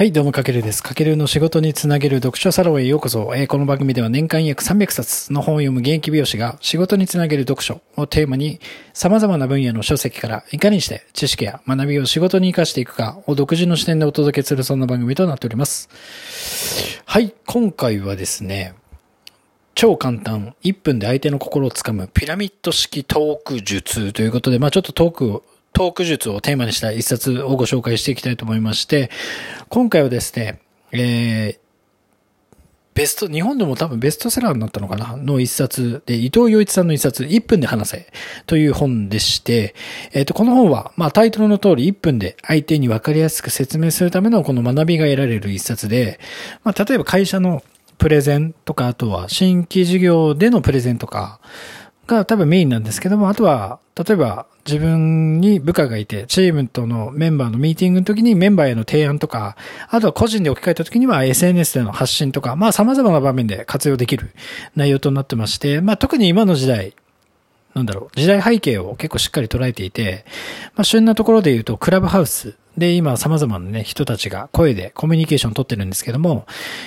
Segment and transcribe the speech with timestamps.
[0.00, 0.82] はい、どうも、かけるです。
[0.82, 3.34] かけるの仕事につなげる読書サロンへようこそ。
[3.36, 8.60] えーこの番組では年間約300冊の本を読む現役美容師が仕事につなげる読書をテーマに
[8.94, 15.90] 様々な分野の書籍からいかにして知識や学びを仕事に活かしていくかを独自の視点でお届けするそんな番組となっております。
[17.04, 18.72] はい、今回はですね、
[19.74, 25.42] 超簡単、1分で相手の心をつかむピラミッド式トーク術ということで、まあちょっとトークを、
[25.72, 29.10] トーク術をテーマにした一冊をご紹介していきたいと思いまして、
[29.68, 30.60] 今回はですね、
[30.92, 31.58] えー、
[32.94, 35.16] ベスト、日本でも多分ベストセラーになったのかな？
[35.16, 38.12] の一冊で、伊藤洋一さんの一冊、1分で話せ
[38.46, 39.74] という本でして、
[40.12, 46.18] えっ、と、この本は、まあタイトルの通り1分で相手に分かりやすく説明するためのこの学びが得られる一冊で、
[46.64, 47.62] まあ例えば会社の
[47.96, 51.40] プレゼンとか、あとは新規事業でのプレゼンとか
[52.16, 59.56] が多分メインなんですけども、あとは、例えば自分に部下がいて、チームとのメンバーのミーティングの時にメンバーへの提案とか、
[59.88, 64.30] あとは個人で置き換えた時には SNS での発信とか、まあ様々な場面で活用できる
[64.76, 66.94] 内容となってまして、まあ特に今の時代、
[67.74, 70.24] なんだろう、時代背景を結構しっかり捉えていて、
[70.74, 76.46] まあ旬なところで言うと、クラブハウスで今様々なね、人たちが声でコミュニケーションを取ってるんですけども、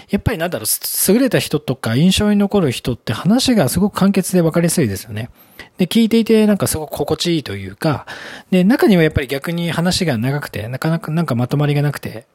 [0.10, 5.30] やっぱりなんだろう、優れた人とか印象に残る人って話がすごく簡潔で分かりやすいですよね。
[5.78, 8.06] で、聞いていてなんかすごく心地いいというか、
[8.52, 12.26] で、中にはやっぱり逆に話が長くて、なかなかなんかまとまりがなくて、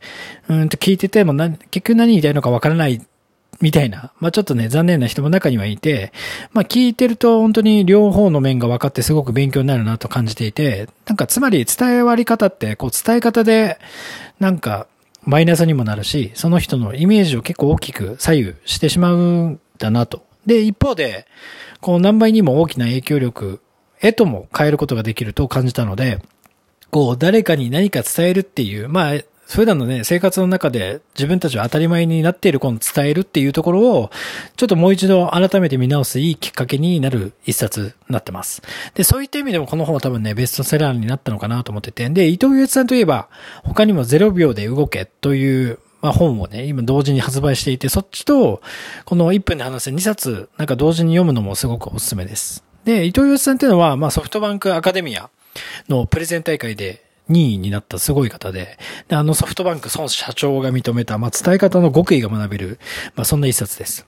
[0.49, 3.01] うんと聞いててもな、結局何言いたいのか分からない
[3.61, 6.13] みたいな、まあちょっとね、残念な人も中にはいて、
[6.53, 13.79] まあ聞いてると本当に両方の面が分かってすごく勉強になるなと感じていて、なんかつまり伝え割り方って、こう伝え方で、
[14.39, 14.87] なんか
[15.25, 20.25] マイナスにもなるし、その人のイメージを結構大きく左右してしまうんだなと。
[20.47, 21.27] で、一方で、
[21.81, 23.61] こう何倍にも大きな影響力
[24.01, 26.21] へとも変えることができると感じたので、
[26.91, 34.11] こう誰かに何か伝えるっていう、まあ、普段のね、生活の中で自分たちは当たり前になっているこの伝えるっていうところを、
[34.57, 38.63] ちょっともう一度改めて見直すいいきっかけになる一冊になってます。
[38.95, 42.09] で、そういった意味でもこの本は多分ね、ベストセラーになったのかなと思ってて。
[42.11, 43.29] で、伊藤祐一さんといえば、
[43.65, 48.61] 他にも0秒で動けという、まあ本をね、今同時に発売していて、そっちと、
[49.07, 52.65] この1分で話す2冊、なんか同時に読むのもすごくおすすめです。
[52.85, 55.31] で、伊藤祐一さんっていうのは、まあソフトバンクアカデミア
[55.89, 58.79] のプレゼン大会で、2位になったすごい方で、
[59.09, 62.79] で、あのソフトバンク孫社長が認めた、まあ、伝え方の極意が学べる、
[63.15, 64.07] まあ、そんな一冊です。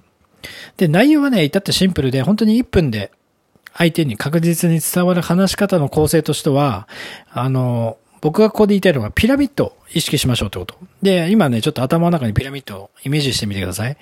[0.76, 3.12] で、内容はね、至ってシンプルで、本当に1分で
[3.74, 6.88] 相手に確実に伝わる話し方の構成としては、
[7.30, 10.76] あの、僕がここで言いたいのはピラミッドを意識しましょうってこと。
[11.02, 13.96] で、今ね、ちょっと頭の中にピラミッドをイメージしてみてください。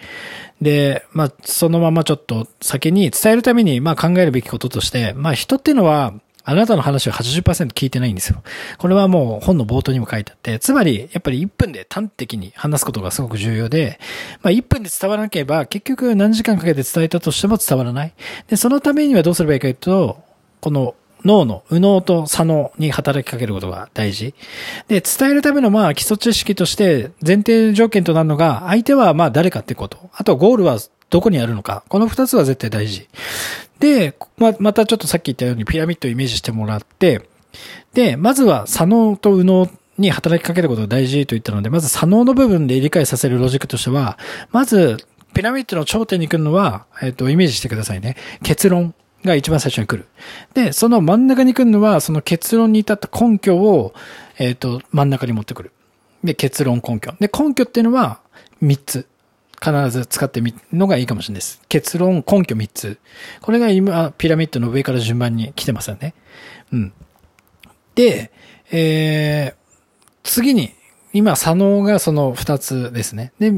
[0.61, 6.15] で、まあ、そのままちょっと先に伝えるために、まあ考えるべきこととして、まあ人っていうのは、
[6.49, 8.43] あなたの話を80%聞いてないんですよ。
[8.79, 14.01] これはもう本の冒頭にも書いてあって、つまり、やっぱり1分で端的に話すことがすごく重要で、
[14.41, 18.15] まあ1分で伝わらなければ、結局何時間かけて伝えたとしても伝わらない。
[18.49, 20.23] で、そのためにはどうすればいいかというと、
[20.63, 20.95] この
[21.27, 24.35] 脳の右脳と左脳に働きかけることが大事。
[24.89, 30.09] で、伝えるためのまあ基礎知識として前提条件となるのが、相手はまあ誰かってこと。
[30.15, 30.79] あとゴールは
[31.11, 31.85] どこにあるのか。
[31.89, 33.09] この二つは絶対大事。
[33.79, 37.23] で、ま、またちょっとさっき言ったようにピラミッドをイメージしてもらって、
[37.95, 44.19] で、まずは左脳と右脳に働きかけることが大事と言ったので、まず左脳の部分で理解させるロジックとしては、
[44.53, 44.97] まず、
[45.35, 48.17] ピラミッドの頂点に来るのは、えっ、と、イメージしてくださいね。
[48.43, 48.95] 結論
[49.25, 50.09] が一番最初に来る。
[50.55, 53.95] で、その真ん中に来るのは、その結論に至った根拠を、
[54.39, 55.73] えっ、と、真ん中に持ってくる。
[56.25, 57.13] で、結論根拠。
[57.21, 58.21] で、根拠っていうのは、
[58.61, 59.07] 三つ。
[59.63, 61.61] 必ず使ってみるのがいいかもしれないです。
[61.69, 62.99] 結論、根拠3つ。
[63.41, 66.15] これが今、ピラミッドの上から順番に来てますよね。
[66.73, 66.93] うん。
[67.95, 68.31] で、
[68.71, 69.57] えー、
[70.23, 70.73] 次に、
[71.13, 73.33] 今、左脳がその2つですね。
[73.39, 73.53] で、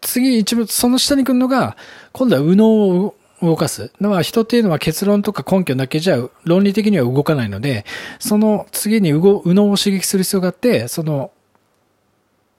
[0.00, 1.76] 次、一番、その下に来るのが、
[2.12, 3.90] 今度は右脳を動かす。
[4.00, 7.84] のは人っていうのは結論とか根拠だけじゃ論理的には動かないので、
[8.18, 11.30] その次に右脳を刺激する必要があって、その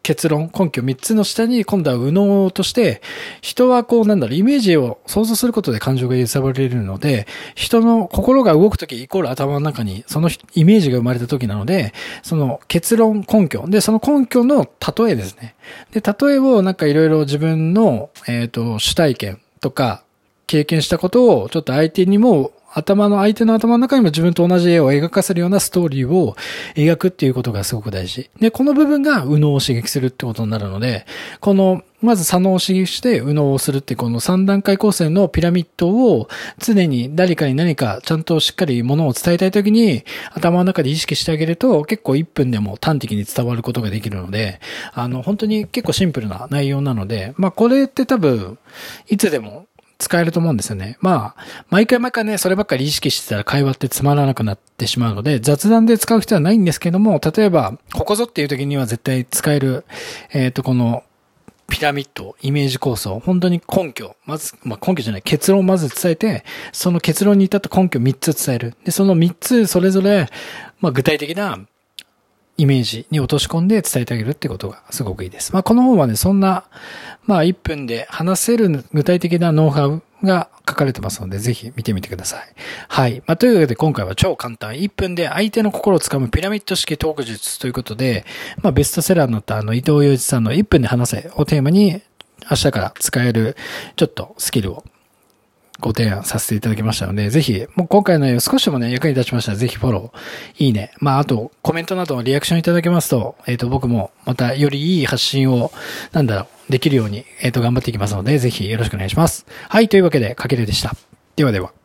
[0.04, 3.02] 結論、根拠3つの下に今度は右脳として、
[3.42, 11.94] 人はこうなんだろう、イメージを想像することで感情が揺さぶられるので、人の心が動くときイコール頭の中にそのイメージが生まれたときなので、
[12.24, 13.66] その結論、根拠。
[13.68, 14.68] で、その根拠の
[14.98, 15.56] 例えですね。
[15.92, 20.04] で、例えをなんかいろいろ自分の、えっ、と、主体験とか、
[20.48, 26.36] 経験したことをちょっと相手にも頭の、相手の頭の中にも自分と同じ絵を描かせるようなストーリーを
[26.76, 28.30] 描くっていうことがすごく大事。
[28.40, 31.06] で、この部分が右脳を刺激するってことになるので、
[31.40, 36.28] この、まず左脳を刺激して右脳をするってこの3段階構成のピラミッドを
[36.58, 40.04] 常に誰かに何かちゃんとしっかりものを伝えたいときに
[40.34, 44.60] 頭の中で意識してあげると結構1分でも端的に伝わることができるので、
[44.94, 48.58] あの本当に結構シンプルな内容なので、まあこれって多分
[49.08, 49.68] いつでも
[50.02, 50.98] 使えると思うんですよね。
[51.00, 59.86] まあ、毎回毎回ね、そればっかり意識してたら会話ってつまらなくなってしまうので、雑談で使う必要はないんですけども、例えば、ここぞっていう時には絶対使える、
[60.32, 61.04] えっ、ー、と、この、
[61.70, 66.44] ピラミッド、イメージ構想、本当に根拠、まず、まあ、根拠じゃない、結論をまず伝えて、
[66.74, 68.76] その結論に至った根拠を3つ伝える。
[68.84, 70.28] で、その3つそれぞれ、
[70.82, 71.60] まあ、具体的な
[72.62, 75.52] イメージに落とし込んで伝えてあげるってことがすごくいいです。
[75.52, 76.66] まあ、この本はね、そんな、
[77.26, 82.54] まあ、1分で話せる具体的なノウハウが書かれてますので、ぜひ見てみてください。
[82.88, 83.24] はい。
[83.26, 84.74] まあ、というわけで今回は超簡単。
[84.74, 88.26] 1分で相手の心をつかむピラミッド式トーク術ということで、
[88.62, 92.04] まあ、ベストセラーになったあの、伊藤洋一さんの1分で話せをテーマに、
[92.48, 93.56] 明日から使える、
[93.96, 94.84] ちょっとスキルを
[95.82, 100.94] ご提案させていただきましたので、ぜひ、もう今回の内容少しでもね、役に立ちましたら、ぜひフォロー、いいね。
[101.00, 105.72] まあ、あと、コメントなどのリアクションいただけますと、えっ、ー、と、僕もまたよりいい発信を、
[106.12, 109.46] なんだろう、できるように、えっ、ー、と、頑張っていきますので、ぜひよろしくお願いします。
[109.68, 110.96] はい、というわけで、かけるでした。
[111.36, 111.81] ではでは。